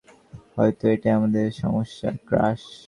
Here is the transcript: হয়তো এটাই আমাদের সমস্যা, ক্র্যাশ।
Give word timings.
হয়তো 0.55 0.83
এটাই 0.87 1.13
আমাদের 1.13 1.45
সমস্যা, 1.53 2.09
ক্র্যাশ। 2.27 2.61